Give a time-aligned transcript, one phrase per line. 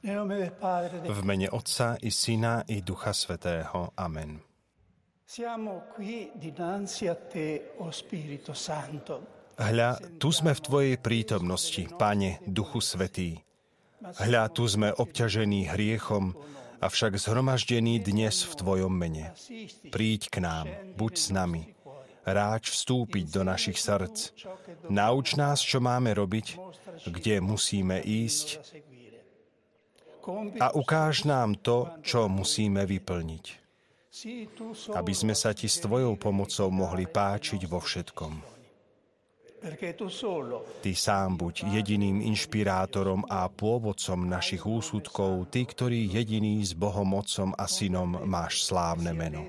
[0.00, 3.92] V mene Otca i Syna i Ducha Svetého.
[4.00, 4.40] Amen.
[9.60, 13.44] Hľa, tu sme v Tvojej prítomnosti, Pane, Duchu Svetý.
[14.00, 16.32] Hľa, tu sme obťažení hriechom,
[16.80, 19.36] avšak zhromaždení dnes v Tvojom mene.
[19.92, 21.76] Príď k nám, buď s nami.
[22.24, 24.32] Ráč vstúpiť do našich srdc.
[24.88, 26.56] Nauč nás, čo máme robiť,
[27.04, 28.64] kde musíme ísť
[30.60, 33.60] a ukáž nám to, čo musíme vyplniť
[34.98, 38.58] aby sme sa ti s Tvojou pomocou mohli páčiť vo všetkom.
[40.80, 47.52] Ty sám buď jediným inšpirátorom a pôvodcom našich úsudkov, Ty, ktorý jediný s Bohom Otcom
[47.52, 49.44] a Synom máš slávne meno.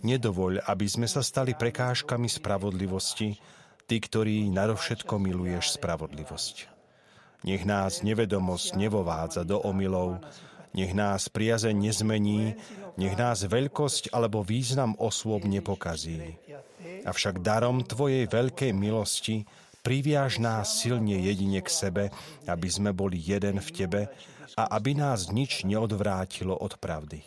[0.00, 3.36] Nedovoľ, aby sme sa stali prekážkami spravodlivosti,
[3.84, 6.79] Ty, ktorý nadovšetko miluješ spravodlivosť.
[7.40, 10.20] Nech nás nevedomosť nevovádza do omylov,
[10.76, 12.54] nech nás priazeň nezmení,
[13.00, 16.36] nech nás veľkosť alebo význam osôb nepokazí.
[17.08, 19.48] Avšak darom Tvojej veľkej milosti
[19.80, 22.04] priviaž nás silne jedine k sebe,
[22.44, 24.02] aby sme boli jeden v Tebe
[24.60, 27.24] a aby nás nič neodvrátilo od pravdy.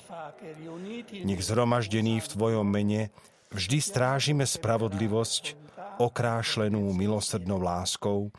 [1.25, 3.09] Nech zhromaždený v Tvojom mene
[3.49, 5.57] vždy strážime spravodlivosť,
[5.99, 8.31] okrášlenú milosrdnou láskou,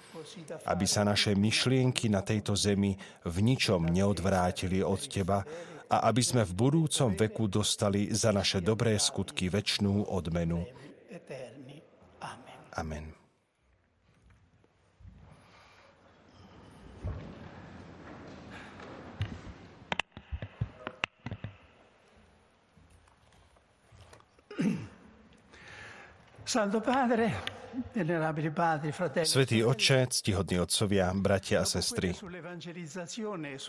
[0.66, 5.44] aby sa naše myšlienky na tejto zemi v ničom neodvrátili od Teba
[5.90, 10.64] a aby sme v budúcom veku dostali za naše dobré skutky väčšnú odmenu.
[12.74, 13.14] Amen.
[29.24, 32.14] Svetý oče, ctihodní otcovia, bratia a sestry,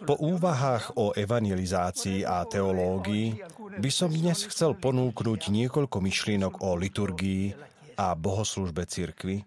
[0.05, 3.41] po úvahách o evangelizácii a teológii
[3.81, 7.57] by som dnes chcel ponúknuť niekoľko myšlienok o liturgii
[7.97, 9.41] a bohoslužbe cirkvy,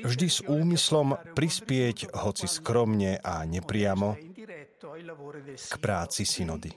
[0.00, 4.16] vždy s úmyslom prispieť, hoci skromne a nepriamo,
[5.52, 6.72] k práci synody.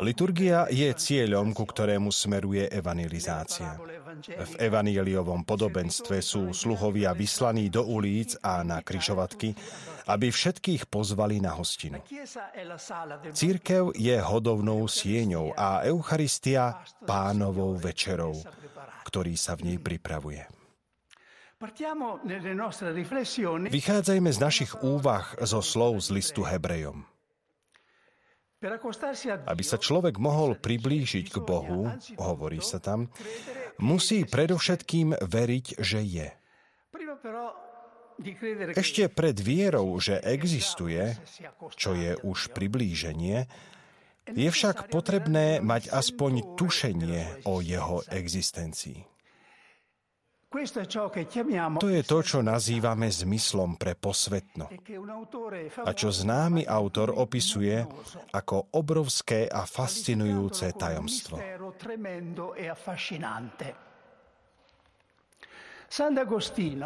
[0.00, 3.76] Liturgia je cieľom, ku ktorému smeruje evangelizácia.
[4.24, 9.52] V evangeliovom podobenstve sú sluhovia vyslaní do ulic a na kryžovatky,
[10.08, 12.00] aby všetkých pozvali na hostinu.
[13.28, 18.40] Církev je hodovnou sieňou a Eucharistia pánovou večerou,
[19.04, 20.48] ktorý sa v nej pripravuje.
[23.68, 27.11] Vychádzajme z našich úvah zo slov z listu Hebrejom.
[29.46, 33.10] Aby sa človek mohol priblížiť k Bohu, hovorí sa tam,
[33.82, 36.28] musí predovšetkým veriť, že je.
[38.78, 41.18] Ešte pred vierou, že existuje,
[41.74, 43.50] čo je už priblíženie,
[44.30, 49.11] je však potrebné mať aspoň tušenie o jeho existencii.
[51.80, 54.68] To je to, čo nazývame zmyslom pre posvetno.
[55.80, 57.80] A čo známy autor opisuje
[58.36, 61.40] ako obrovské a fascinujúce tajomstvo.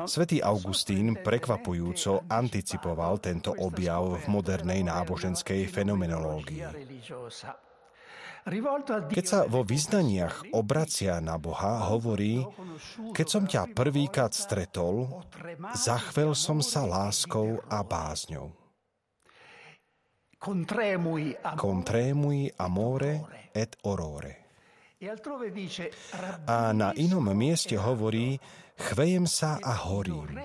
[0.06, 6.62] Svetý Augustín prekvapujúco anticipoval tento objav v modernej náboženskej fenomenológii.
[8.46, 12.46] Keď sa vo vyznaniach obracia na Boha, hovorí,
[13.10, 15.26] keď som ťa prvýkrát stretol,
[15.74, 18.54] zachvel som sa láskou a bázňou.
[21.58, 23.12] Contrémui amore
[23.50, 24.46] et orore.
[26.46, 28.38] A na inom mieste hovorí,
[28.78, 30.38] chvejem sa a horím.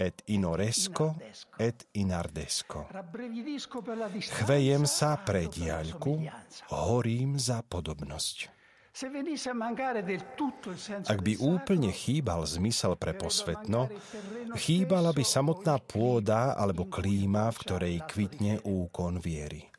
[0.00, 1.12] Et inoresco,
[1.60, 2.88] et inardesco.
[4.40, 6.24] Chvejem sa pre diaľku,
[6.72, 8.60] horím za podobnosť.
[11.06, 13.86] Ak by úplne chýbal zmysel pre posvetno,
[14.58, 19.69] chýbala by samotná pôda alebo klíma, v ktorej kvitne úkon viery.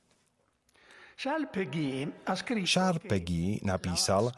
[3.05, 4.31] Peggy napísal,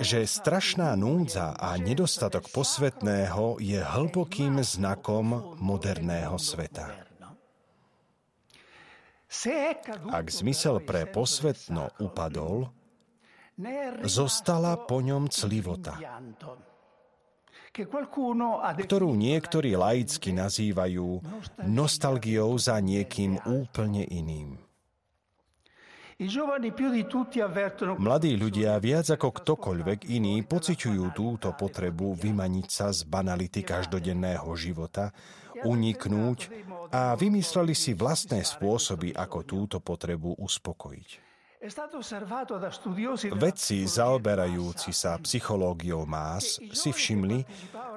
[0.00, 7.04] že strašná núdza a nedostatok posvetného je hlbokým znakom moderného sveta.
[10.14, 12.70] Ak zmysel pre posvetno upadol,
[14.06, 15.98] zostala po ňom clivota,
[18.78, 21.18] ktorú niektorí laicky nazývajú
[21.66, 24.54] nostalgiou za niekým úplne iným.
[27.98, 35.10] Mladí ľudia viac ako ktokoľvek iný pociťujú túto potrebu vymaniť sa z banality každodenného života,
[35.66, 36.38] uniknúť
[36.94, 41.23] a vymysleli si vlastné spôsoby, ako túto potrebu uspokojiť.
[43.40, 46.60] Vedci zaoberajúci sa psychológiou más.
[46.60, 47.40] Si všimli,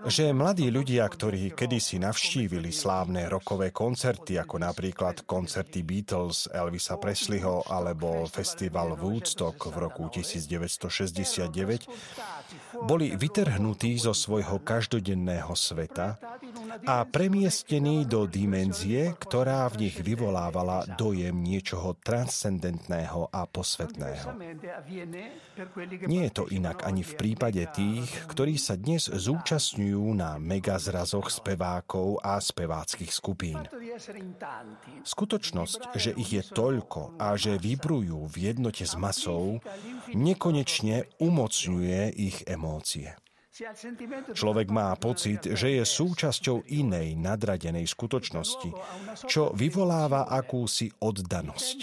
[0.07, 7.67] že mladí ľudia, ktorí kedysi navštívili slávne rokové koncerty, ako napríklad koncerty Beatles, Elvisa Presleyho
[7.67, 16.15] alebo festival Woodstock v roku 1969, boli vytrhnutí zo svojho každodenného sveta
[16.85, 24.27] a premiestnení do dimenzie, ktorá v nich vyvolávala dojem niečoho transcendentného a posvetného.
[26.05, 32.21] Nie je to inak ani v prípade tých, ktorí sa dnes zúčastňujú na megazrazoch spevákov
[32.21, 33.57] a speváckých skupín.
[35.01, 39.63] Skutočnosť, že ich je toľko a že vybrujú v jednote s masou,
[40.13, 43.17] nekonečne umocňuje ich emócie.
[44.37, 48.69] Človek má pocit, že je súčasťou inej nadradenej skutočnosti,
[49.25, 51.77] čo vyvoláva akúsi oddanosť.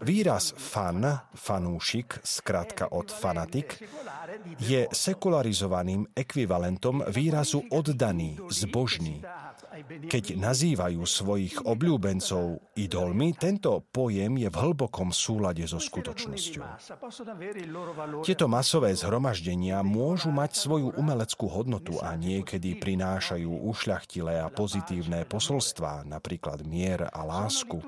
[0.00, 1.04] Výraz fan,
[1.36, 3.76] fanúšik, skratka od fanatik,
[4.56, 9.20] je sekularizovaným ekvivalentom výrazu oddaný, zbožný,
[10.06, 16.64] keď nazývajú svojich obľúbencov idolmi, tento pojem je v hlbokom súlade so skutočnosťou.
[18.22, 26.04] Tieto masové zhromaždenia môžu mať svoju umeleckú hodnotu a niekedy prinášajú ušľachtilé a pozitívne posolstvá,
[26.06, 27.80] napríklad mier a lásku.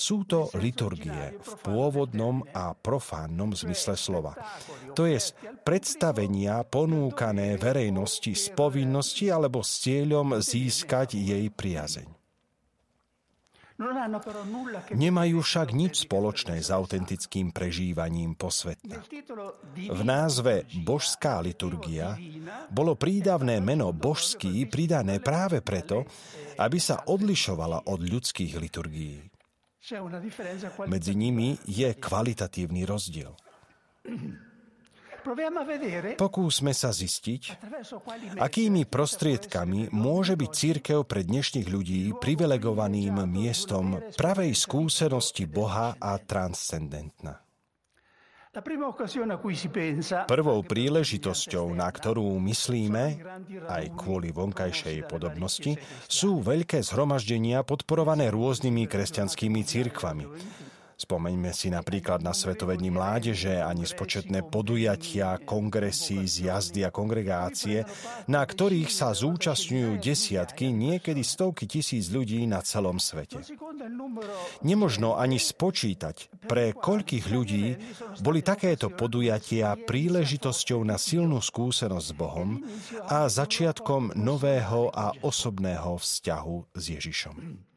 [0.00, 4.32] Sú to liturgie v pôvodnom a profánnom zmysle slova.
[4.96, 5.20] To je
[5.60, 12.08] predstavenia ponúkané verejnosti z povinnosti alebo s cieľom získať jej priazeň.
[14.92, 19.00] Nemajú však nič spoločné s autentickým prežívaním posvetna.
[19.72, 22.16] V názve Božská liturgia
[22.68, 26.04] bolo prídavné meno božský pridané práve preto,
[26.60, 29.29] aby sa odlišovala od ľudských liturgií.
[30.86, 33.34] Medzi nimi je kvalitatívny rozdiel.
[36.16, 37.42] Pokúsme sa zistiť,
[38.40, 47.49] akými prostriedkami môže byť církev pre dnešných ľudí privilegovaným miestom pravej skúsenosti Boha a transcendentna.
[50.26, 53.22] Prvou príležitosťou, na ktorú myslíme,
[53.70, 55.78] aj kvôli vonkajšej podobnosti,
[56.10, 60.26] sú veľké zhromaždenia podporované rôznymi kresťanskými církvami.
[61.00, 67.88] Spomeňme si napríklad na Svetovení mládeže ani spočetné podujatia, kongresy, zjazdy a kongregácie,
[68.28, 73.40] na ktorých sa zúčastňujú desiatky, niekedy stovky tisíc ľudí na celom svete.
[74.60, 77.80] Nemožno ani spočítať, pre koľkých ľudí
[78.20, 82.60] boli takéto podujatia príležitosťou na silnú skúsenosť s Bohom
[83.08, 87.69] a začiatkom nového a osobného vzťahu s Ježišom.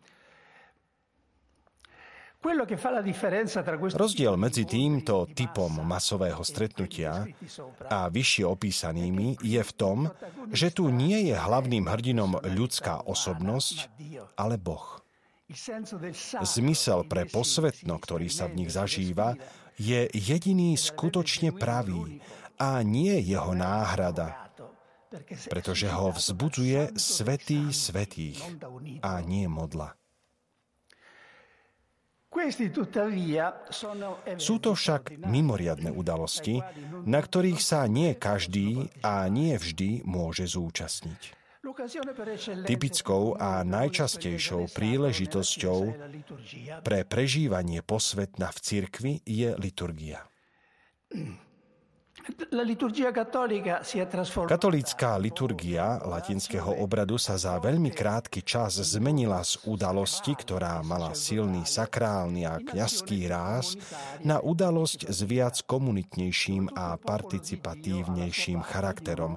[3.95, 7.24] Rozdiel medzi týmto typom masového stretnutia
[7.88, 10.12] a vyššie opísanými je v tom,
[10.51, 13.88] že tu nie je hlavným hrdinom ľudská osobnosť,
[14.36, 15.00] ale Boh.
[16.44, 19.39] Zmysel pre posvetno, ktorý sa v nich zažíva,
[19.79, 22.20] je jediný skutočne pravý
[22.60, 24.51] a nie jeho náhrada,
[25.48, 28.41] pretože ho vzbudzuje svetý svetých
[29.00, 29.96] a nie modla.
[34.42, 36.60] Sú to však mimoriadne udalosti,
[37.06, 41.44] na ktorých sa nie každý a nie vždy môže zúčastniť.
[42.68, 45.80] Typickou a najčastejšou príležitosťou
[46.84, 50.28] pre prežívanie posvetna v cirkvi je liturgia.
[54.48, 61.68] Katolícká liturgia latinského obradu sa za veľmi krátky čas zmenila z udalosti, ktorá mala silný
[61.68, 63.75] sakrálny a kňazský ráz,
[64.24, 69.36] na udalosť s viac komunitnejším a participatívnejším charakterom,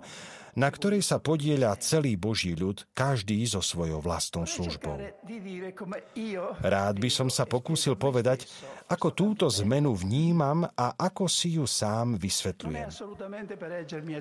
[0.56, 4.96] na ktorej sa podieľa celý Boží ľud, každý so svojou vlastnou službou.
[6.64, 8.48] Rád by som sa pokúsil povedať,
[8.88, 12.88] ako túto zmenu vnímam a ako si ju sám vysvetľujem.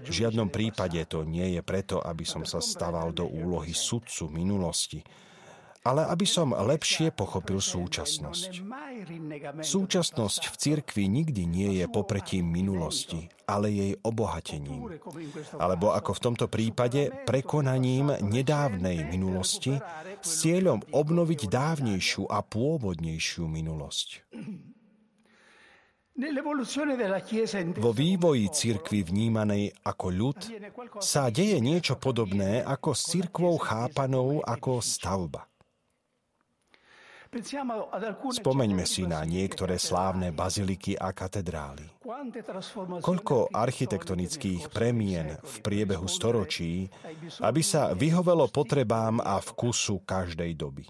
[0.04, 5.00] V žiadnom prípade to nie je preto, aby som sa staval do úlohy sudcu minulosti,
[5.86, 8.51] ale aby som lepšie pochopil súčasnosť.
[9.62, 14.98] Súčasnosť v cirkvi nikdy nie je popretím minulosti, ale jej obohatením.
[15.62, 19.77] Alebo ako v tomto prípade prekonaním nedávnej minulosti
[20.25, 24.25] s cieľom obnoviť dávnejšiu a pôvodnejšiu minulosť.
[27.75, 30.39] Vo vývoji cirkvy vnímanej ako ľud
[31.04, 35.44] sa deje niečo podobné ako s cirkvou chápanou ako stavba.
[38.15, 41.89] Spomeňme si na niektoré slávne baziliky a katedrály.
[43.01, 46.88] Koľko architektonických premien v priebehu storočí,
[47.44, 50.86] aby sa vyhovelo potrebám a vkusu každej doby.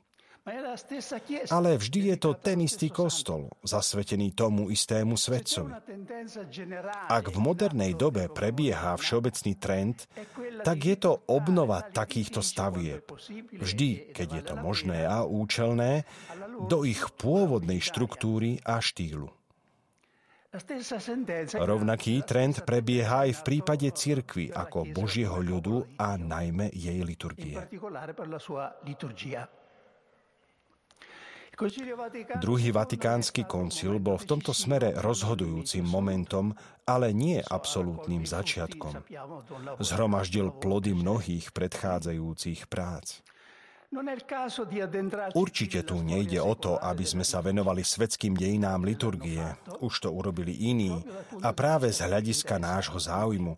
[1.50, 5.74] Ale vždy je to ten istý kostol, zasvetený tomu istému svetcovi.
[7.10, 10.06] Ak v modernej dobe prebieha všeobecný trend,
[10.62, 13.10] tak je to obnova takýchto stavieb.
[13.58, 16.06] Vždy, keď je to možné a účelné,
[16.70, 19.34] do ich pôvodnej štruktúry a štýlu.
[21.58, 27.60] Rovnaký trend prebieha aj v prípade cirkvy ako Božieho ľudu a najmä jej liturgie.
[32.43, 36.51] Druhý vatikánsky koncil bol v tomto smere rozhodujúcim momentom,
[36.83, 39.00] ale nie absolútnym začiatkom.
[39.79, 43.24] Zhromaždil plody mnohých predchádzajúcich prác.
[45.31, 49.39] Určite tu nejde o to, aby sme sa venovali svetským dejinám liturgie.
[49.79, 50.91] Už to urobili iní.
[51.39, 53.55] A práve z hľadiska nášho záujmu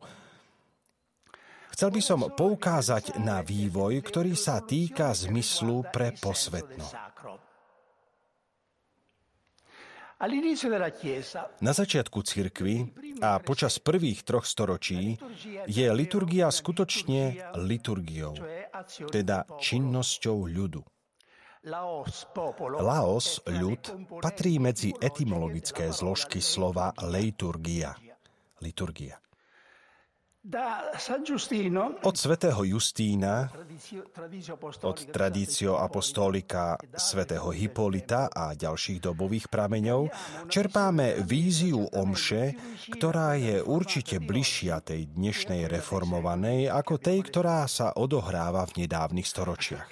[1.78, 7.07] Chcel by som poukázať na vývoj, ktorý sa týka zmyslu pre posvetno.
[11.62, 12.76] Na začiatku cirkvy
[13.22, 15.14] a počas prvých troch storočí
[15.70, 18.34] je liturgia skutočne liturgiou,
[19.14, 20.82] teda činnosťou ľudu.
[22.82, 23.84] Laos, ľud,
[24.18, 27.94] patrí medzi etymologické zložky slova leiturgia,
[28.64, 29.22] liturgia.
[32.08, 33.52] Od svätého Justína,
[34.86, 40.08] od tradício apostolika svätého Hipolita a ďalších dobových prameňov
[40.48, 42.56] čerpáme víziu omše,
[42.94, 49.90] ktorá je určite bližšia tej dnešnej reformovanej ako tej, ktorá sa odohráva v nedávnych storočiach.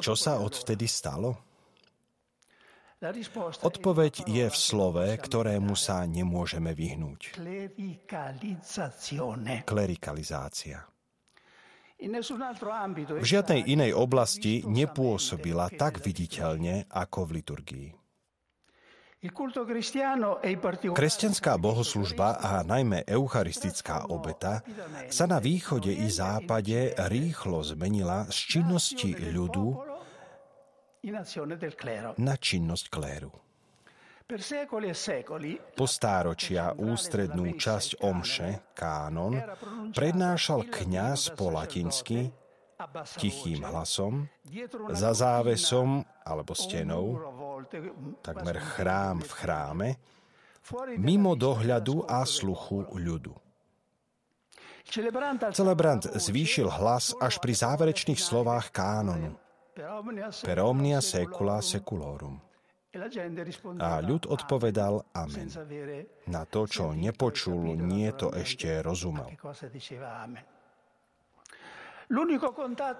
[0.00, 1.55] Čo sa odvtedy stalo?
[3.60, 7.36] Odpoveď je v slove, ktorému sa nemôžeme vyhnúť.
[9.68, 10.80] Klerikalizácia.
[13.20, 17.88] V žiadnej inej oblasti nepôsobila tak viditeľne ako v liturgii.
[20.92, 24.60] Kresťanská bohoslužba a najmä eucharistická obeta
[25.08, 29.95] sa na východe i západe rýchlo zmenila z činnosti ľudu
[32.18, 33.30] na činnosť kléru.
[35.78, 39.38] Po stáročia ústrednú časť omše, kánon,
[39.94, 42.34] prednášal kňaz po latinsky,
[43.22, 44.26] tichým hlasom,
[44.90, 47.22] za závesom alebo stenou,
[48.18, 49.88] takmer chrám v chráme,
[50.98, 53.30] mimo dohľadu a sluchu ľudu.
[55.54, 59.45] Celebrant zvýšil hlas až pri záverečných slovách kánonu
[59.76, 62.40] per omnia secula seculorum.
[63.76, 65.52] A ľud odpovedal Amen.
[66.32, 69.28] Na to, čo nepočul, nie to ešte rozumel.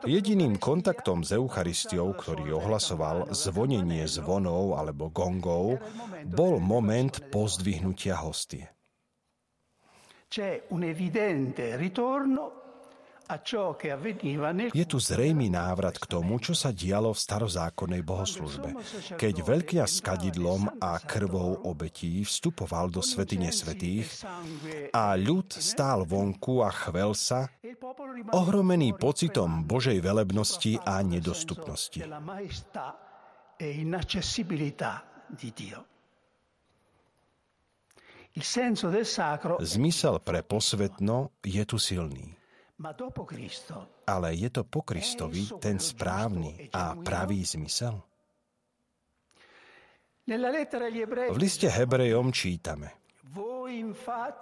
[0.05, 5.81] Jediným kontaktom s Eucharistiou, ktorý ohlasoval zvonenie zvonov alebo gongov,
[6.29, 8.69] bol moment pozdvihnutia hostie.
[14.71, 18.79] Je tu zrejmý návrat k tomu, čo sa dialo v starozákonnej bohoslužbe,
[19.19, 24.07] keď veľkňaz s kadidlom a krvou obetí vstupoval do svetine svetých
[24.95, 27.51] a ľud stál vonku a chvel sa,
[28.31, 32.07] ohromený pocitom Božej velebnosti a nedostupnosti.
[39.65, 42.36] Zmysel pre posvetno je tu silný.
[44.07, 47.97] Ale je to po Kristovi ten správny a pravý zmysel?
[51.31, 53.07] V liste Hebrejom čítame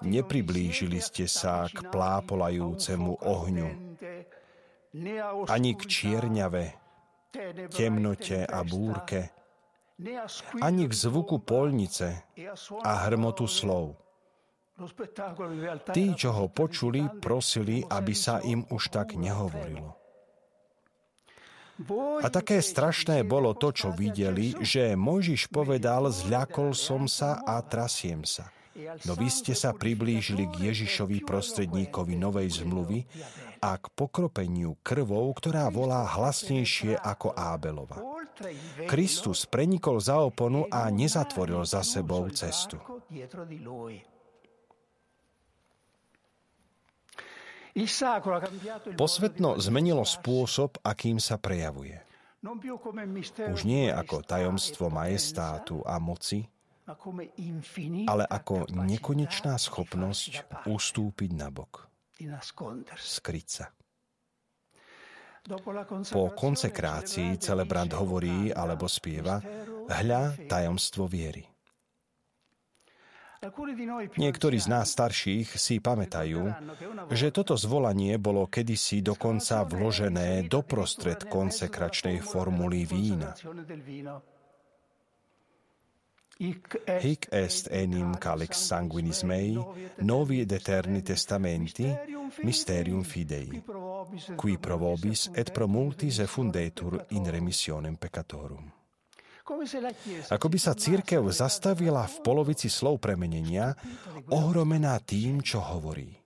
[0.04, 3.68] Nepriblížili ste sa k plápolajúcemu ohňu,
[5.48, 6.64] ani k čierňave,
[7.72, 9.32] temnote a búrke,
[10.60, 12.28] ani k zvuku polnice
[12.84, 14.03] a hrmotu slov.
[15.94, 19.94] Tí, čo ho počuli, prosili, aby sa im už tak nehovorilo.
[22.22, 28.22] A také strašné bolo to, čo videli, že Mojžiš povedal, zľakol som sa a trasiem
[28.22, 28.50] sa.
[29.06, 33.06] No vy ste sa priblížili k Ježišovi prostredníkovi novej zmluvy
[33.62, 38.02] a k pokropeniu krvou, ktorá volá hlasnejšie ako Ábelova.
[38.90, 42.82] Kristus prenikol za oponu a nezatvoril za sebou cestu.
[48.94, 51.98] Posvetno zmenilo spôsob, akým sa prejavuje.
[53.50, 56.46] Už nie ako tajomstvo majestátu a moci,
[58.04, 61.88] ale ako nekonečná schopnosť ustúpiť na bok,
[63.00, 63.72] skryť sa.
[66.12, 69.40] Po konsekrácii celebrant hovorí alebo spieva
[69.88, 71.53] hľa tajomstvo viery.
[74.16, 76.48] Niektorí z nás starších si pamätajú,
[77.12, 83.36] že toto zvolanie bolo kedysi dokonca vložené doprostred konsekračnej formuly vína.
[86.34, 89.54] Hic est enim calix sanguinis mei,
[90.02, 91.86] novi et eterni testamenti,
[92.42, 93.62] mysterium fidei,
[94.34, 98.83] qui pro vobis et pro multis effundetur in remissionem peccatorum.
[100.32, 103.76] Ako by sa církev zastavila v polovici slov premenenia,
[104.32, 106.16] ohromená tým, čo hovorí.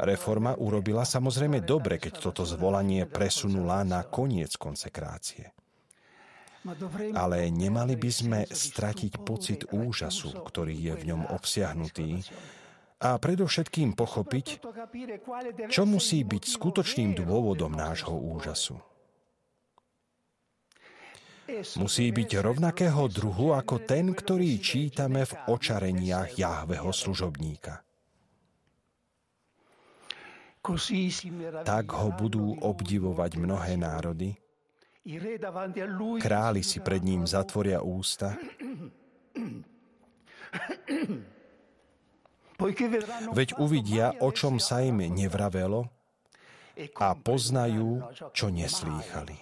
[0.00, 5.52] Reforma urobila samozrejme dobre, keď toto zvolanie presunula na koniec konsekrácie.
[7.12, 12.24] Ale nemali by sme stratiť pocit úžasu, ktorý je v ňom obsiahnutý,
[13.02, 14.62] a predovšetkým pochopiť,
[15.68, 18.78] čo musí byť skutočným dôvodom nášho úžasu.
[21.76, 27.82] Musí byť rovnakého druhu ako ten, ktorý čítame v očareniach Jahveho služobníka.
[31.66, 34.38] Tak ho budú obdivovať mnohé národy,
[36.22, 38.38] králi si pred ním zatvoria ústa,
[43.34, 45.90] veď uvidia, o čom sa im nevravelo
[47.02, 47.98] a poznajú,
[48.30, 49.36] čo neslýchali.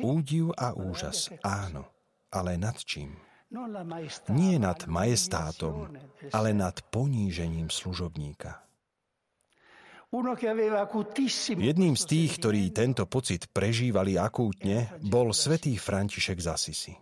[0.00, 1.84] Údiv a úžas, áno,
[2.32, 3.16] ale nad čím?
[4.32, 5.92] Nie nad majestátom,
[6.34, 8.66] ale nad ponížením služobníka.
[11.56, 16.94] Jedným z tých, ktorí tento pocit prežívali akútne, bol svätý František z Asisi.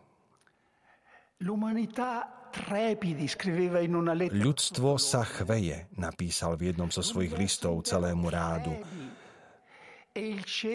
[4.30, 8.72] Ľudstvo sa chveje, napísal v jednom zo svojich listov celému rádu.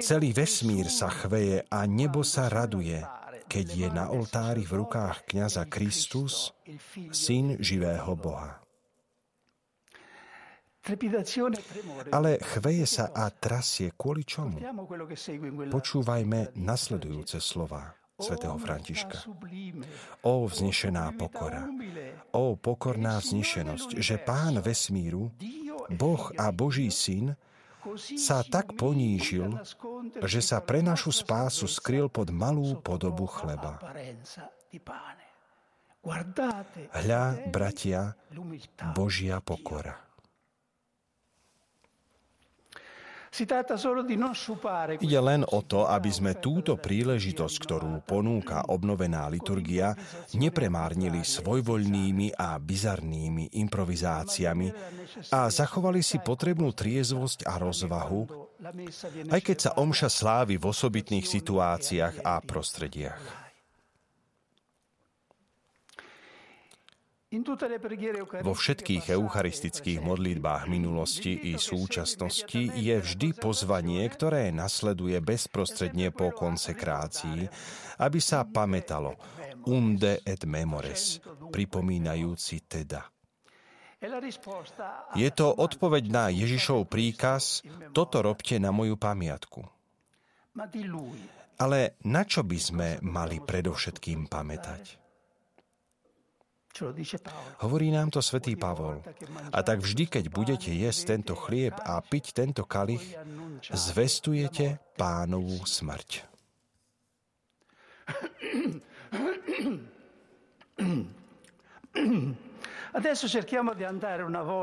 [0.03, 2.99] Celý vesmír sa chveje a nebo sa raduje,
[3.47, 6.51] keď je na oltári v rukách kniaza Kristus,
[7.15, 8.59] syn živého Boha.
[12.11, 14.59] Ale chveje sa a trasie kvôli čomu?
[15.71, 19.23] Počúvajme nasledujúce slova svätého Františka.
[20.27, 21.63] O vznešená pokora,
[22.35, 25.31] o pokorná vznešenosť, že Pán vesmíru,
[25.95, 27.39] Boh a Boží syn,
[28.19, 29.55] sa tak ponížil,
[30.25, 33.79] že sa pre našu spásu skryl pod malú podobu chleba.
[36.95, 38.15] Hľa, bratia,
[38.95, 40.08] Božia pokora.
[44.99, 49.93] Ide len o to, aby sme túto príležitosť, ktorú ponúka obnovená liturgia,
[50.33, 54.67] nepremárnili svojvoľnými a bizarnými improvizáciami
[55.29, 58.21] a zachovali si potrebnú triezvosť a rozvahu,
[59.29, 63.48] aj keď sa omša slávi v osobitných situáciách a prostrediach.
[68.41, 77.45] Vo všetkých eucharistických modlitbách minulosti i súčasnosti je vždy pozvanie, ktoré nasleduje bezprostredne po konsekrácii,
[78.01, 79.13] aby sa pamätalo
[79.69, 81.21] unde et memores,
[81.53, 83.05] pripomínajúci teda.
[85.13, 87.61] Je to odpoveď na Ježišov príkaz,
[87.93, 89.61] toto robte na moju pamiatku.
[91.61, 94.98] Ale na čo by sme mali predovšetkým pamätať?
[97.65, 99.03] Hovorí nám to svätý Pavol.
[99.51, 103.03] A tak vždy, keď budete jesť tento chlieb a piť tento kalich,
[103.67, 106.29] zvestujete pánovú smrť.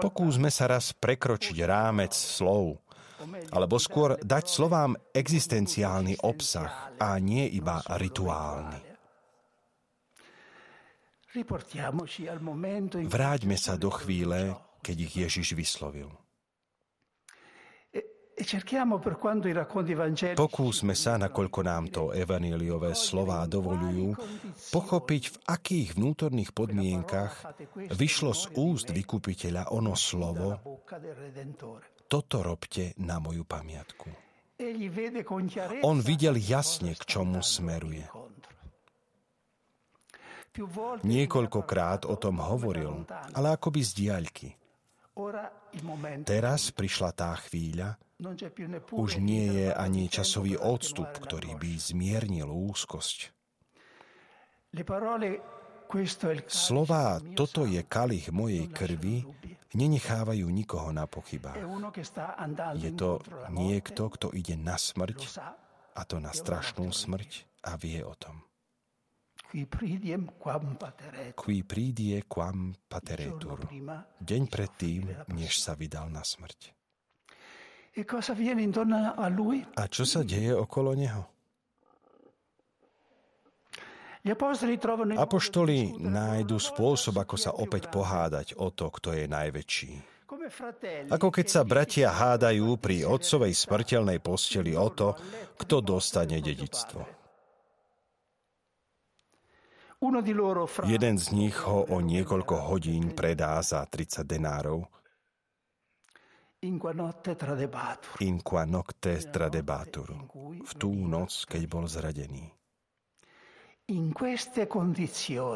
[0.03, 2.81] Pokúsme sa raz prekročiť rámec slov,
[3.53, 8.96] alebo skôr dať slovám existenciálny obsah a nie iba rituálny.
[13.07, 16.09] Vráťme sa do chvíle, keď ich Ježiš vyslovil.
[20.37, 24.13] Pokúsme sa, nakoľko nám to evaníliové slová dovolujú,
[24.77, 27.57] pochopiť, v akých vnútorných podmienkach
[27.97, 30.61] vyšlo z úst vykupiteľa ono slovo
[32.07, 34.09] Toto robte na moju pamiatku.
[35.83, 38.05] On videl jasne, k čomu smeruje.
[41.05, 43.05] Niekoľkokrát o tom hovoril,
[43.37, 44.49] ale akoby z diaľky.
[46.25, 47.97] Teraz prišla tá chvíľa,
[48.93, 53.33] už nie je ani časový odstup, ktorý by zmiernil úzkosť.
[56.49, 59.25] Slová, toto je kalich mojej krvi,
[59.77, 61.61] nenechávajú nikoho na pochybách.
[62.77, 63.21] Je to
[63.53, 65.19] niekto, kto ide na smrť,
[65.97, 68.45] a to na strašnú smrť, a vie o tom.
[71.37, 73.59] Qui pridie quam pateretur.
[74.19, 76.75] Deň predtým, než sa vydal na smrť.
[77.97, 78.05] E
[79.73, 81.23] a čo sa deje okolo neho?
[85.17, 89.93] Apoštoli nájdu spôsob, ako sa opäť pohádať o to, kto je najväčší.
[91.15, 95.15] Ako keď sa bratia hádajú pri otcovej smrteľnej posteli o to,
[95.55, 97.26] kto dostane dedictvo.
[100.87, 104.87] Jeden z nich ho o niekoľko hodín predá za 30 denárov.
[108.21, 110.09] In qua nocte tradebatur.
[110.65, 112.49] V tú noc, keď bol zradený.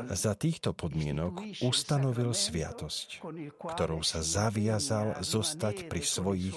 [0.06, 1.34] Za týchto podmienok
[1.66, 3.26] ustanovil sviatosť,
[3.74, 6.54] ktorou sa zaviazal zostať pri svojich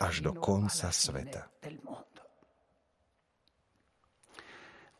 [0.00, 1.52] až do konca sveta.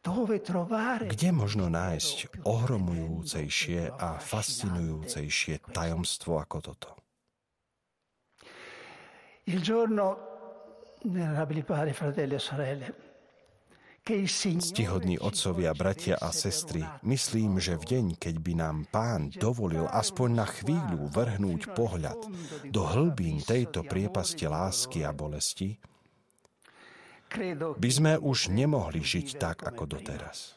[0.06, 6.88] Kde možno nájsť ohromujúcejšie a fascinujúcejšie tajomstvo ako toto?
[9.50, 10.06] Il giorno,
[11.06, 12.88] venerabili padri, fratelli e sorelle,
[14.06, 20.28] Ctihodní otcovia, bratia a sestry, myslím, že v deň, keď by nám pán dovolil aspoň
[20.30, 22.14] na chvíľu vrhnúť pohľad
[22.70, 25.74] do hlbín tejto priepasti lásky a bolesti,
[27.76, 30.56] by sme už nemohli žiť tak, ako doteraz.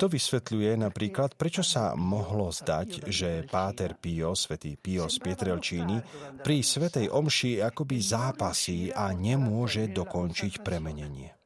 [0.00, 5.96] To vysvetľuje napríklad, prečo sa mohlo zdať, že Páter Pio, svätý Pio z Pietrelčíny,
[6.40, 11.41] pri svetej omši akoby zápasí a nemôže dokončiť premenenie.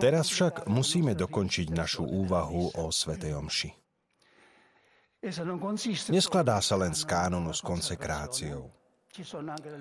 [0.00, 3.70] Teraz však musíme dokončiť našu úvahu o Svetej Omši.
[6.12, 8.68] Neskladá sa len z kánonu s konsekráciou.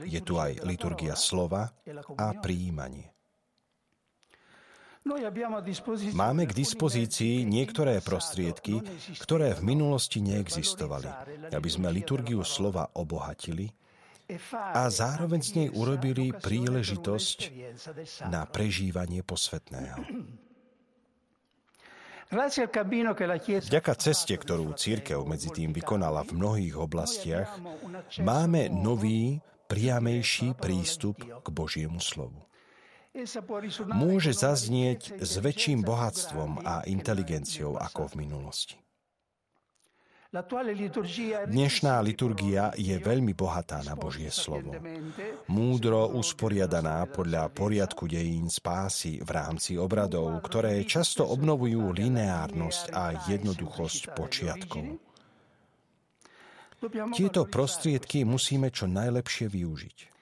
[0.07, 1.75] Je tu aj liturgia slova
[2.15, 3.11] a príjmanie.
[6.15, 8.79] Máme k dispozícii niektoré prostriedky,
[9.19, 11.11] ktoré v minulosti neexistovali,
[11.51, 13.67] aby sme liturgiu slova obohatili
[14.53, 17.51] a zároveň z nej urobili príležitosť
[18.31, 19.99] na prežívanie posvetného.
[22.33, 27.49] Vďaka ceste, ktorú církev medzi tým vykonala v mnohých oblastiach,
[28.17, 29.37] máme nový,
[29.69, 32.41] priamejší prístup k Božiemu slovu.
[33.93, 38.82] Môže zaznieť s väčším bohatstvom a inteligenciou ako v minulosti.
[40.33, 44.73] Dnešná liturgia je veľmi bohatá na Božie slovo.
[45.45, 54.17] Múdro usporiadaná podľa poriadku dejín spásy v rámci obradov, ktoré často obnovujú lineárnosť a jednoduchosť
[54.17, 54.97] počiatkov.
[57.13, 60.12] Tieto prostriedky musíme čo najlepšie využiť.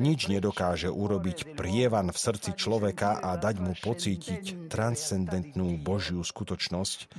[0.00, 7.12] Nič nedokáže urobiť prievan v srdci človeka a dať mu pocítiť transcendentnú Božiu skutočnosť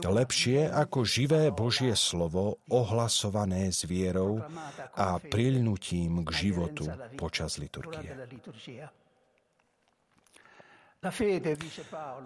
[0.00, 4.40] lepšie ako živé Božie slovo ohlasované s vierou
[4.96, 6.88] a prilnutím k životu
[7.20, 8.16] počas liturgie.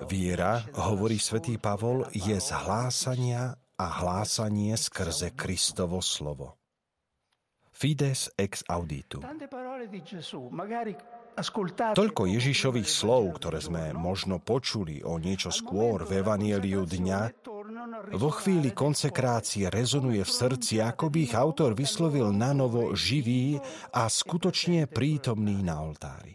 [0.07, 6.61] Viera, hovorí svätý Pavol, je z hlásania a hlásanie skrze Kristovo slovo.
[7.77, 9.21] Fides ex auditu.
[11.93, 17.21] Toľko Ježišových slov, ktoré sme možno počuli o niečo skôr v Evanieliu dňa,
[18.17, 23.61] vo chvíli konsekrácie rezonuje v srdci, ako by ich autor vyslovil na novo živý
[23.93, 26.33] a skutočne prítomný na oltári.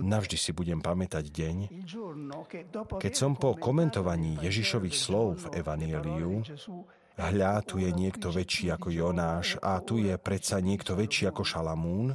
[0.00, 1.56] Navždy si budem pamätať deň,
[2.96, 6.40] keď som po komentovaní Ježišových slov v Evanieliu
[7.14, 12.10] Hľa, tu je niekto väčší ako Jonáš a tu je predsa niekto väčší ako Šalamún.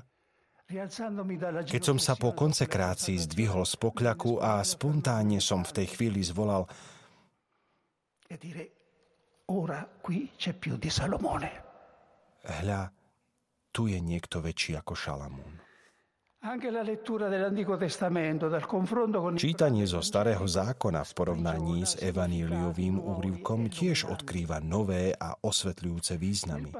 [1.65, 6.67] Keď som sa po konsekrácii zdvihol z pokľaku a spontánne som v tej chvíli zvolal
[12.45, 12.81] Hľa,
[13.73, 15.68] tu je niekto väčší ako Šalamún.
[19.35, 26.71] Čítanie zo Starého zákona v porovnaní s evaníliovým úrivkom tiež odkrýva nové a osvetľujúce významy.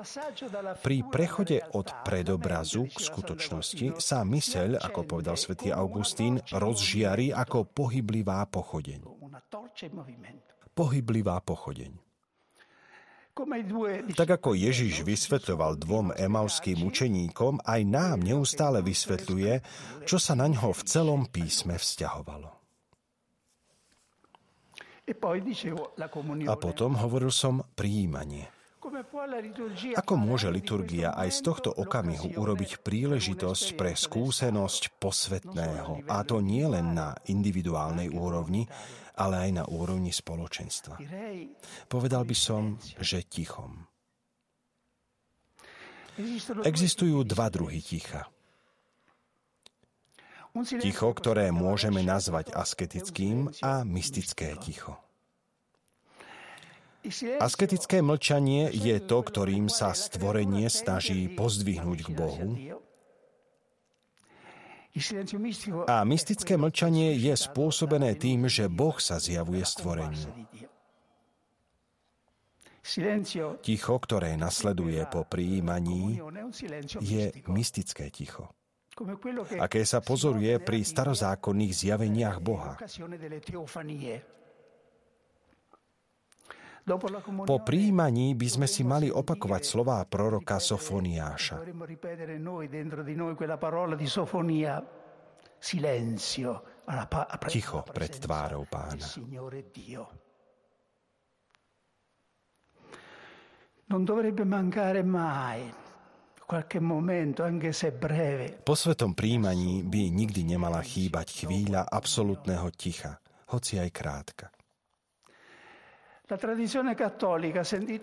[0.80, 8.48] Pri prechode od predobrazu k skutočnosti sa myseľ, ako povedal svätý Augustín, rozžiari ako pohyblivá
[8.48, 9.12] pochodeň.
[10.72, 12.09] Pohyblivá pochodeň.
[14.16, 19.54] Tak ako Ježiš vysvetľoval dvom emauským učeníkom, aj nám neustále vysvetľuje,
[20.04, 22.50] čo sa na ňo v celom písme vzťahovalo.
[26.46, 28.46] A potom hovoril som prijímanie.
[29.96, 36.64] Ako môže liturgia aj z tohto okamihu urobiť príležitosť pre skúsenosť posvetného, a to nie
[36.64, 38.66] len na individuálnej úrovni,
[39.20, 40.96] ale aj na úrovni spoločenstva?
[41.92, 43.84] Povedal by som, že tichom.
[46.64, 48.28] Existujú dva druhy ticha.
[50.82, 54.98] Ticho, ktoré môžeme nazvať asketickým a mystické ticho.
[57.40, 62.48] Asketické mlčanie je to, ktorým sa stvorenie snaží pozdvihnúť k Bohu.
[65.86, 70.34] A mystické mlčanie je spôsobené tým, že Boh sa zjavuje stvoreniu.
[73.62, 76.18] Ticho, ktoré nasleduje po prijímaní,
[77.06, 78.50] je mystické ticho
[79.60, 82.76] aké sa pozoruje pri starozákonných zjaveniach Boha.
[87.46, 91.64] Po príjmaní by sme si mali opakovať slová proroka Sofoniáša.
[97.50, 99.08] Ticho pred tvárou pána.
[103.90, 105.90] Non dovrebbe mancare mai
[108.66, 113.22] po svetom príjmaní by nikdy nemala chýbať chvíľa absolútneho ticha,
[113.54, 114.50] hoci aj krátka.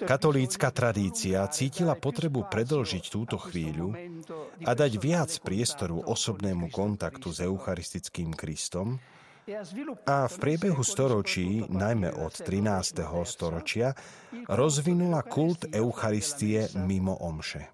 [0.02, 3.94] Katolícka tradícia cítila potrebu predlžiť túto chvíľu
[4.66, 8.98] a dať viac priestoru osobnému kontaktu s Eucharistickým Kristom
[10.10, 13.06] a v priebehu storočí, najmä od 13.
[13.22, 13.94] storočia,
[14.50, 17.70] rozvinula kult Eucharistie mimo omše.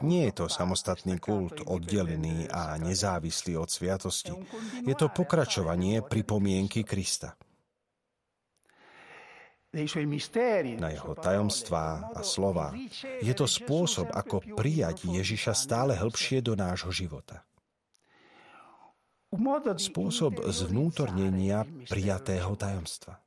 [0.00, 4.32] Nie je to samostatný kult oddelený a nezávislý od sviatosti.
[4.88, 7.36] Je to pokračovanie pripomienky Krista
[10.80, 12.74] na jeho tajomstvá a slova.
[13.22, 17.44] Je to spôsob, ako prijať Ježiša stále hĺbšie do nášho života.
[19.76, 23.20] Spôsob zvnútornenia prijatého tajomstva.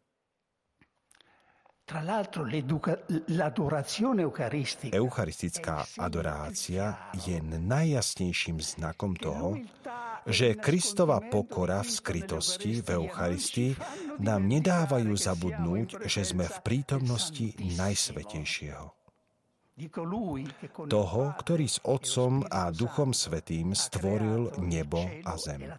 [4.96, 9.60] Eucharistická adorácia je najjasnejším znakom toho,
[10.24, 13.72] že Kristova pokora v skrytosti v Eucharistii
[14.24, 18.88] nám nedávajú zabudnúť, že sme v prítomnosti Najsvetejšieho.
[20.86, 25.74] Toho, ktorý s Otcom a Duchom Svetým stvoril nebo a zem.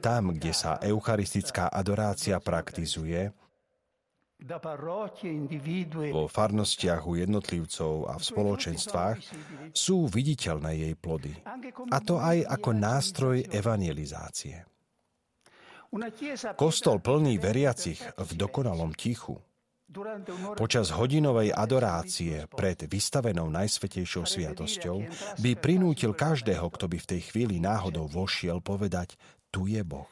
[0.00, 3.32] Tam, kde sa eucharistická adorácia praktizuje,
[6.12, 9.18] vo farnostiach u jednotlivcov a v spoločenstvách
[9.72, 11.32] sú viditeľné jej plody.
[11.88, 14.68] A to aj ako nástroj evangelizácie.
[16.58, 19.38] Kostol plný veriacich v dokonalom tichu
[20.58, 24.96] Počas hodinovej adorácie pred vystavenou Najsvetejšou sviatosťou
[25.38, 29.14] by prinútil každého, kto by v tej chvíli náhodou vošiel, povedať,
[29.54, 30.10] tu je Boh.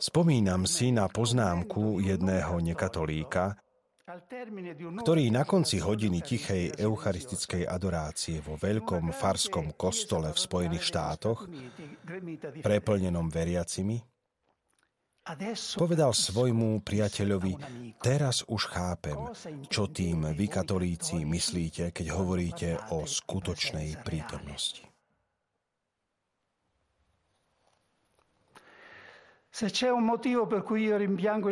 [0.00, 3.54] Spomínam si na poznámku jedného nekatolíka,
[5.06, 11.46] ktorý na konci hodiny tichej eucharistickej adorácie vo veľkom farskom kostole v Spojených štátoch,
[12.58, 14.02] preplnenom veriacimi,
[15.76, 17.52] povedal svojmu priateľovi,
[18.00, 19.18] teraz už chápem,
[19.68, 24.90] čo tým vy katolíci myslíte, keď hovoríte o skutočnej prítomnosti.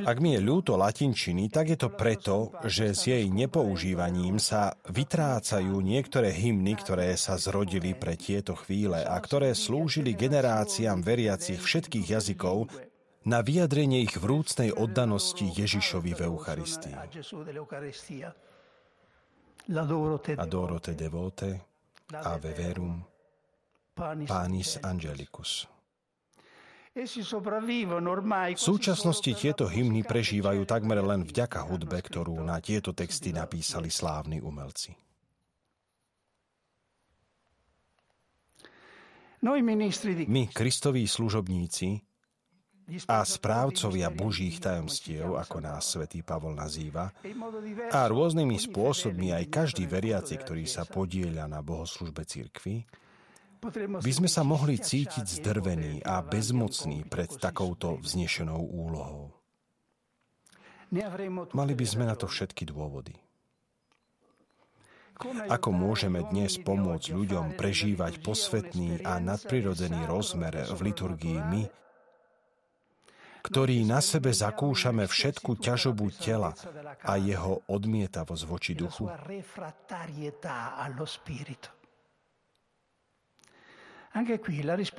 [0.06, 5.82] Ak mi je ľúto latinčiny, tak je to preto, že s jej nepoužívaním sa vytrácajú
[5.82, 12.70] niektoré hymny, ktoré sa zrodili pre tieto chvíle a ktoré slúžili generáciám veriacich všetkých jazykov
[13.28, 16.96] na vyjadrenie ich vrúcnej oddanosti Ježišovi v Eucharistii.
[20.40, 21.48] Adoro te devote,
[22.08, 23.04] Ave verum,
[24.24, 25.68] Panis Angelicus.
[26.98, 34.42] V súčasnosti tieto hymny prežívajú takmer len vďaka hudbe, ktorú na tieto texty napísali slávni
[34.42, 34.96] umelci.
[39.38, 42.08] My, Kristoví služobníci
[43.05, 47.12] a správcovia Božích tajomstiev, ako nás svätý Pavol nazýva,
[47.92, 52.88] a rôznymi spôsobmi aj každý veriaci, ktorý sa podieľa na bohoslužbe cirkvi,
[53.98, 59.35] by sme sa mohli cítiť zdrvení a bezmocní pred takouto vznešenou úlohou.
[61.53, 63.12] Mali by sme na to všetky dôvody.
[65.51, 71.62] Ako môžeme dnes pomôcť ľuďom prežívať posvetný a nadprirodzený rozmer v liturgii my,
[73.48, 76.52] ktorí na sebe zakúšame všetku ťažobu tela
[77.00, 79.08] a jeho odmietavosť voči duchu?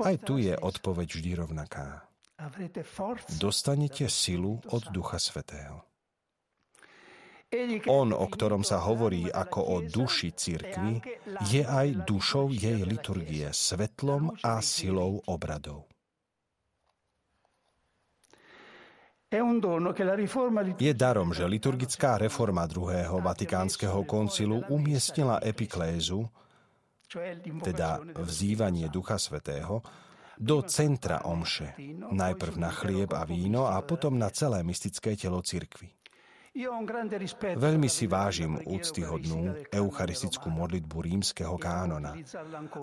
[0.01, 2.09] Aj tu je odpoveď vždy rovnaká.
[3.37, 5.83] Dostanete silu od Ducha Svetého.
[7.89, 11.01] On, o ktorom sa hovorí ako o duši cirkvi,
[11.49, 15.88] je aj dušou jej liturgie, svetlom a silou obradov.
[20.81, 26.25] Je darom, že liturgická reforma druhého Vatikánskeho koncilu umiestnila epiklézu,
[27.61, 29.85] teda vzývanie Ducha Svetého,
[30.33, 31.77] do centra omše,
[32.09, 35.98] najprv na chlieb a víno a potom na celé mystické telo cirkvy.
[37.55, 42.19] Veľmi si vážim úctyhodnú eucharistickú modlitbu rímskeho kánona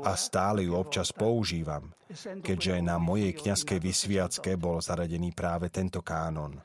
[0.01, 1.93] a stále ju občas používam,
[2.41, 6.57] keďže na mojej kňazskej vysviacke bol zaradený práve tento kánon.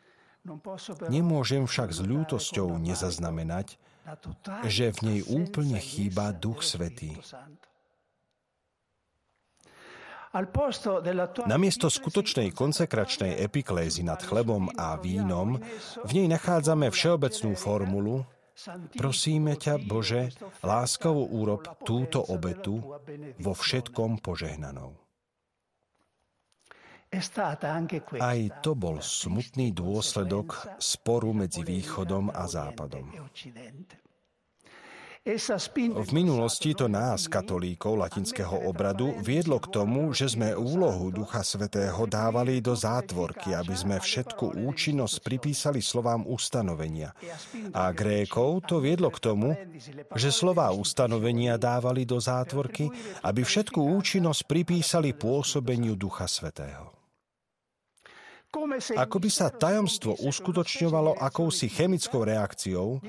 [1.11, 3.75] Nemôžem však s ľútosťou nezaznamenať,
[4.65, 7.13] že v nej úplne chýba Duch Svetý.
[11.43, 15.59] Namiesto skutočnej konsekračnej epiklézy nad chlebom a vínom
[16.07, 18.23] v nej nachádzame všeobecnú formulu
[18.93, 20.29] Prosíme ťa, Bože,
[20.61, 22.77] láskavo úrob túto obetu
[23.41, 24.93] vo všetkom požehnanou.
[28.21, 33.11] Aj to bol smutný dôsledok sporu medzi východom a západom.
[35.21, 42.09] V minulosti to nás, katolíkov latinského obradu, viedlo k tomu, že sme úlohu Ducha Svetého
[42.09, 47.13] dávali do zátvorky, aby sme všetku účinnosť pripísali slovám ustanovenia.
[47.69, 49.53] A Grékov to viedlo k tomu,
[50.17, 52.89] že slová ustanovenia dávali do zátvorky,
[53.21, 57.00] aby všetku účinnosť pripísali pôsobeniu Ducha Svetého.
[58.99, 62.99] Ako by sa tajomstvo uskutočňovalo akousi chemickou reakciou,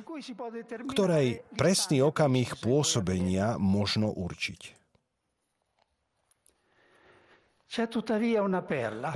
[0.86, 4.82] ktorej presný okamih pôsobenia možno určiť.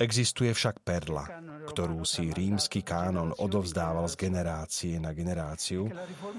[0.01, 1.29] Existuje však perla,
[1.69, 5.93] ktorú si rímsky kánon odovzdával z generácie na generáciu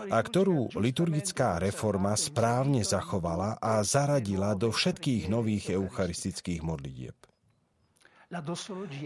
[0.10, 7.14] a ktorú liturgická reforma správne zachovala a zaradila do všetkých nových eucharistických modlitieb.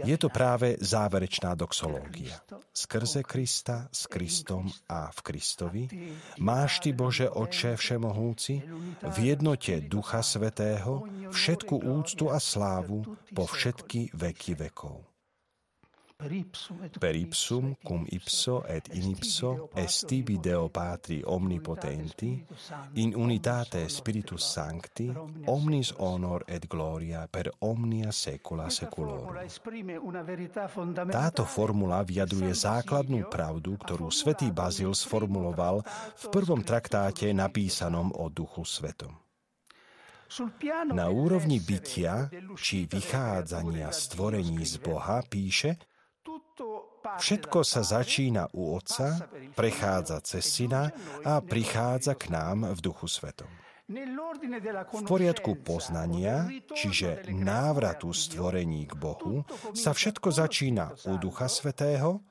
[0.02, 2.42] Je to práve záverečná doxológia.
[2.74, 5.84] Skrze Krista, s Kristom a v Kristovi
[6.42, 8.66] máš Ty, Bože Oče Všemohúci,
[9.06, 15.11] v jednote Ducha Svetého všetku úctu a slávu po všetky veky vekov.
[17.02, 22.46] Per ipsum cum ipso et in ipso est tibi Deo Patri omnipotenti,
[23.02, 25.10] in unitate Spiritus Sancti,
[25.50, 29.34] omnis honor et gloria per omnia secula seculorum.
[31.10, 35.82] Táto formula vyjadruje základnú pravdu, ktorú svätý Bazil sformuloval
[36.22, 39.18] v prvom traktáte napísanom o Duchu Svetom.
[40.96, 45.76] Na úrovni bytia či vychádzania stvorení z Boha píše,
[47.02, 49.26] Všetko sa začína u Otca,
[49.58, 50.94] prechádza cez Syna
[51.26, 53.50] a prichádza k nám v Duchu Svetom.
[53.92, 59.44] V poriadku poznania, čiže návratu stvorení k Bohu,
[59.76, 62.24] sa všetko začína u Ducha Svetého,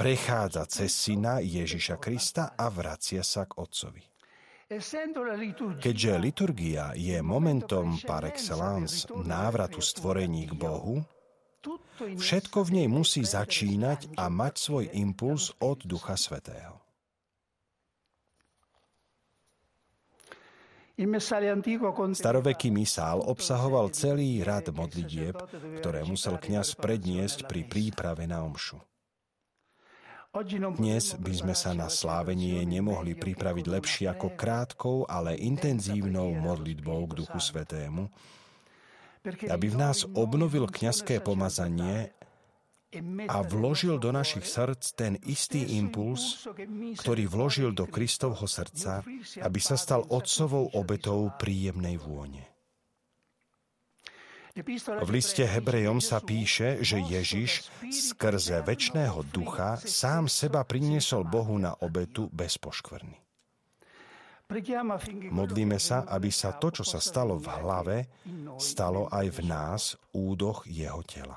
[0.00, 4.00] prechádza cez Syna Ježiša Krista a vracia sa k Otcovi.
[5.80, 11.00] Keďže liturgia je momentom par excellence návratu stvorení k Bohu,
[11.98, 16.78] Všetko v nej musí začínať a mať svoj impuls od Ducha Svetého.
[22.18, 25.38] Staroveký misál obsahoval celý rad modlitieb,
[25.78, 28.82] ktoré musel kňaz predniesť pri príprave na omšu.
[30.74, 37.22] Dnes by sme sa na slávenie nemohli pripraviť lepšie ako krátkou, ale intenzívnou modlitbou k
[37.22, 38.10] Duchu Svetému,
[39.26, 42.12] aby v nás obnovil kňazské pomazanie
[43.28, 46.48] a vložil do našich srdc ten istý impuls,
[47.04, 49.04] ktorý vložil do Kristovho srdca,
[49.44, 52.48] aby sa stal otcovou obetou príjemnej vône.
[55.04, 61.78] V liste Hebrejom sa píše, že Ježiš skrze väčšného ducha sám seba priniesol Bohu na
[61.78, 63.27] obetu bez poškvrny.
[65.28, 67.96] Modlíme sa, aby sa to, čo sa stalo v hlave,
[68.56, 69.82] stalo aj v nás,
[70.16, 71.36] údoch jeho tela.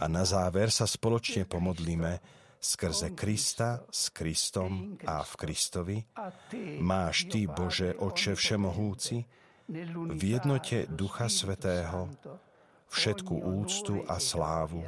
[0.00, 2.12] A na záver sa spoločne pomodlíme
[2.56, 5.98] skrze Krista, s Kristom a v Kristovi.
[6.80, 9.20] Máš Ty, Bože, Oče Všemohúci,
[10.16, 12.08] v jednote Ducha Svetého
[12.88, 14.80] všetku úctu a slávu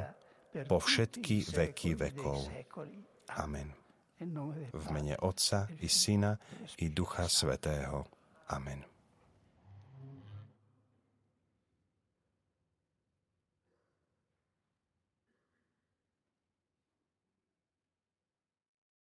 [0.65, 2.49] po všetky veky vekov.
[3.37, 3.78] Amen.
[4.73, 6.37] V mene Otca i Syna
[6.77, 8.05] i Ducha Svetého.
[8.47, 8.88] Amen.